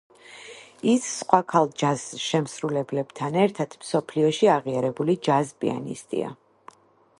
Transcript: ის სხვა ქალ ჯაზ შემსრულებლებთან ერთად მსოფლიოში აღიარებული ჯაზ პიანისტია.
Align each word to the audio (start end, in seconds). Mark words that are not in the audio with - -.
ის 0.93 1.03
სხვა 1.17 1.39
ქალ 1.53 1.67
ჯაზ 1.81 2.05
შემსრულებლებთან 2.23 3.39
ერთად 3.43 3.77
მსოფლიოში 3.83 4.49
აღიარებული 4.57 5.17
ჯაზ 5.31 5.55
პიანისტია. 5.63 6.35